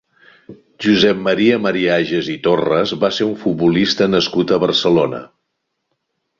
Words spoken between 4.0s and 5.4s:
nascut a Barcelona.